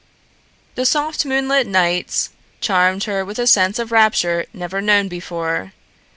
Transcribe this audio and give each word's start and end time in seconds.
The 0.73 0.85
soft 0.87 1.25
moonlight 1.27 1.67
nights 1.67 2.31
charmed 2.59 3.03
her 3.03 3.23
with 3.23 3.37
a 3.37 3.45
sense 3.45 3.77
of 3.77 3.91
rapture 3.91 4.47
never 4.51 4.81
known 4.81 5.07
before. 5.07 5.73